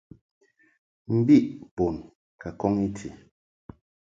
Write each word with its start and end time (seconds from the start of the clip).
Mbi 1.17 1.37
bun 1.75 1.95
ka 2.41 2.49
kɔn 2.59 2.73
I 2.85 2.87
ti. 2.97 3.09